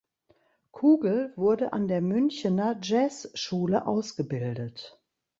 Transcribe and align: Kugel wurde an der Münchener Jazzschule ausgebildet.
Kugel 0.71 1.31
wurde 1.35 1.73
an 1.73 1.87
der 1.87 2.01
Münchener 2.01 2.75
Jazzschule 2.81 3.85
ausgebildet. 3.85 4.99